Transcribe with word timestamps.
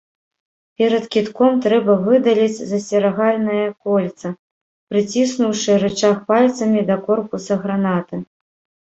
Перад 0.81 1.03
кідком 1.15 1.53
трэба 1.65 1.97
выдаліць 2.07 2.63
засцерагальнае 2.71 3.67
кольца, 3.91 4.27
прыціснуўшы 4.95 5.71
рычаг 5.87 6.15
пальцамі 6.35 6.79
да 6.93 7.03
корпуса 7.09 7.53
гранаты. 7.65 8.15